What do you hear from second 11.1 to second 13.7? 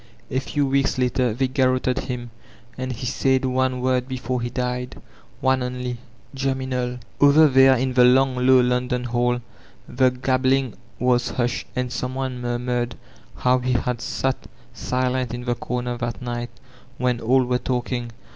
hushed, and some one murmured how